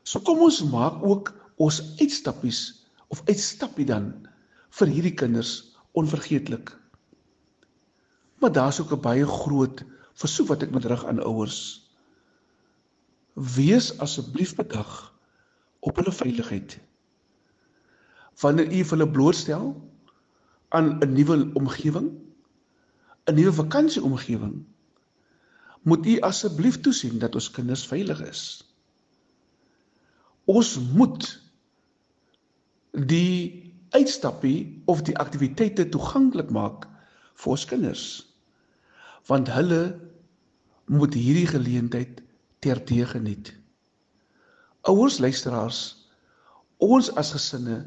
So 0.03 0.19
kom 0.25 0.41
ons 0.43 0.59
maak 0.67 0.99
ook 1.05 1.31
ons 1.63 1.79
uitstappies 1.99 2.61
of 3.13 3.23
uitstappie 3.29 3.87
dan 3.87 4.11
vir 4.79 4.91
hierdie 4.91 5.15
kinders 5.15 5.53
onvergeetlik. 5.99 6.73
Maar 8.39 8.51
daar's 8.51 8.79
ook 8.79 8.91
'n 8.95 9.01
baie 9.01 9.25
groot 9.25 9.83
versoek 10.19 10.49
wat 10.51 10.65
ek 10.65 10.73
met 10.75 10.87
rig 10.89 11.05
aan 11.05 11.23
ouers. 11.23 11.59
wees 13.39 13.97
asseblief 14.03 14.55
bedag 14.55 15.13
op 15.79 15.95
hulle 15.95 16.11
veiligheid. 16.11 16.79
Wanneer 18.41 18.73
u 18.73 18.83
hulle 18.89 19.09
blootstel 19.09 19.69
aan 20.75 20.99
'n 20.99 21.13
nuwe 21.13 21.51
omgewing, 21.53 22.09
'n 23.25 23.33
nuwe 23.35 23.53
vakansieomgewing, 23.53 24.65
moet 25.81 26.05
u 26.05 26.19
asseblief 26.19 26.81
toesien 26.81 27.19
dat 27.19 27.35
ons 27.35 27.51
kinders 27.51 27.87
veilig 27.87 28.21
is. 28.21 28.43
Ons 30.45 30.79
moet 30.79 31.41
die 32.91 33.73
uitstappie 33.89 34.81
of 34.85 35.01
die 35.01 35.17
aktiwiteite 35.17 35.89
toeganklik 35.89 36.49
maak 36.49 36.87
vir 37.33 37.51
ons 37.51 37.65
kinders. 37.65 38.05
Want 39.25 39.47
hulle 39.47 40.08
moet 40.89 41.13
hierdie 41.13 41.47
geleentheid 41.47 42.21
terdee 42.65 43.05
geniet. 43.05 43.51
Ouers 44.89 45.19
luisteraars, 45.21 45.81
ons 46.81 47.11
as 47.19 47.33
gesinne 47.35 47.83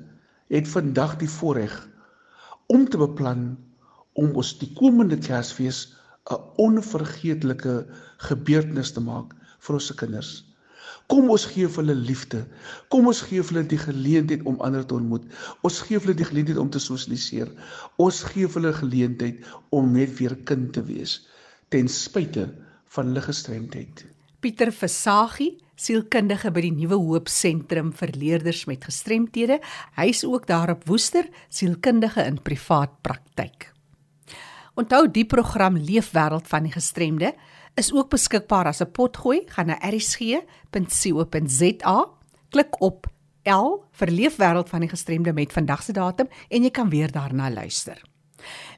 het 0.53 0.69
vandag 0.69 1.17
die 1.21 1.31
voorreg 1.31 1.75
om 2.73 2.87
te 2.89 3.01
beplan 3.01 3.57
om 4.21 4.33
ons 4.39 4.53
die 4.61 4.71
komende 4.79 5.19
Kersfees 5.19 5.97
'n 6.31 6.39
onvergeetlike 6.63 7.75
gebeurtenis 8.29 8.93
te 8.93 9.01
maak 9.01 9.35
vir 9.59 9.75
ons 9.75 9.87
se 9.87 9.95
kinders. 9.95 10.33
Kom 11.09 11.31
ons 11.31 11.47
gee 11.47 11.69
vir 11.69 11.83
hulle 11.83 11.99
liefde. 11.99 12.47
Kom 12.89 13.07
ons 13.07 13.23
gee 13.27 13.43
vir 13.43 13.55
hulle 13.55 13.69
die 13.69 13.83
geleentheid 13.85 14.47
om 14.47 14.61
ander 14.61 14.87
te 14.87 14.95
ontmoet. 14.95 15.25
Ons 15.63 15.81
gee 15.81 15.99
vir 15.99 16.07
hulle 16.07 16.21
die 16.23 16.31
geleentheid 16.31 16.59
om 16.59 16.71
te 16.71 16.79
sosialiseer. 16.79 17.51
Ons 17.97 18.23
gee 18.23 18.47
vir 18.47 18.63
hulle 18.63 18.75
geleentheid 18.79 19.43
om 19.71 19.93
net 19.93 20.15
weer 20.19 20.37
kind 20.45 20.73
te 20.73 20.85
wees 20.87 21.23
ten 21.73 21.89
spyte 21.89 22.51
van 22.93 23.07
hulle 23.11 23.23
gestremdheid. 23.25 24.05
Pieter 24.43 24.73
Versagie, 24.75 25.59
sielkundige 25.79 26.51
by 26.55 26.61
die 26.65 26.73
Nuwe 26.75 26.99
Hoop 26.99 27.29
Sentrum 27.31 27.93
vir 27.97 28.11
leerders 28.19 28.65
met 28.71 28.85
gestremthede, 28.85 29.61
hy's 29.97 30.25
ook 30.27 30.47
daar 30.51 30.71
op 30.75 30.87
Woester, 30.91 31.29
sielkundige 31.49 32.23
in 32.27 32.43
privaat 32.43 32.91
praktyk. 33.07 33.73
Onthou 34.75 35.11
die 35.13 35.27
program 35.29 35.77
Leefwêreld 35.77 36.49
van 36.49 36.63
die 36.67 36.73
gestremde 36.73 37.35
is 37.77 37.93
ook 37.93 38.11
beskikbaar 38.11 38.67
as 38.67 38.81
'n 38.81 38.91
potgooi. 38.91 39.43
Gaan 39.47 39.67
na 39.67 39.81
erisg.co.za, 39.81 40.39
klik 42.51 42.81
op 42.81 43.07
L 43.45 43.85
vir 43.93 44.09
Leefwêreld 44.11 44.69
van 44.69 44.81
die 44.81 44.89
gestremde 44.89 45.33
met 45.33 45.53
vandag 45.53 45.83
se 45.83 45.93
datum 45.93 46.29
en 46.49 46.63
jy 46.63 46.71
kan 46.71 46.89
weer 46.91 47.13
daarna 47.13 47.51
luister. 47.51 48.12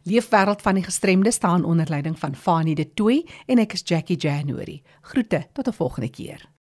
Leefwêreld 0.02 0.62
van 0.62 0.74
die 0.74 0.84
gestremde 0.84 1.30
staan 1.30 1.64
onder 1.64 1.88
leiding 1.88 2.18
van 2.18 2.36
Fanie 2.36 2.74
De 2.74 2.92
Tooy 2.94 3.26
en 3.46 3.58
ek 3.58 3.72
is 3.72 3.82
Jackie 3.84 4.16
January. 4.16 4.82
Groete 5.00 5.46
tot 5.52 5.68
'n 5.68 5.72
volgende 5.72 6.10
keer. 6.10 6.53